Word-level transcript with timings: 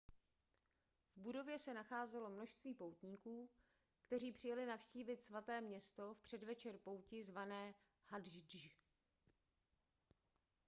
v 1.15 1.17
budově 1.17 1.59
se 1.59 1.73
nacházelo 1.73 2.29
množství 2.29 2.73
poutníků 2.73 3.49
kteří 4.05 4.31
přijeli 4.31 4.65
navštívit 4.65 5.21
svaté 5.21 5.61
město 5.61 6.13
v 6.13 6.21
předvečer 6.21 6.77
pouti 6.77 7.23
zvané 7.23 7.73
hadždž 8.05 8.69